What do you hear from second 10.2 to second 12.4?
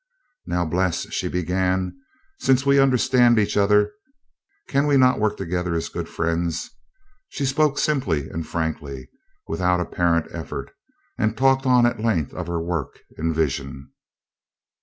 effort, and talked on at length